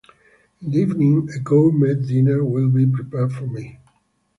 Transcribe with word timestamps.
In 0.63 0.71
the 0.71 0.79
evening, 0.79 1.29
a 1.29 1.37
gourmet 1.37 1.93
dinner 1.93 2.43
will 2.43 2.71
be 2.71 2.87
prepared 2.87 3.33
for 3.33 3.45
me. 3.45 3.77